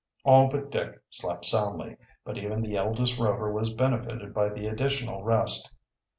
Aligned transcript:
All 0.23 0.47
but 0.47 0.71
Dick 0.71 0.99
slept 1.11 1.45
soundly, 1.45 1.95
but 2.25 2.35
even 2.35 2.63
the 2.63 2.75
eldest 2.75 3.19
Rover 3.19 3.51
was 3.51 3.71
benefited 3.71 4.33
by 4.33 4.49
the 4.49 4.65
additional 4.65 5.21
rest. 5.21 5.75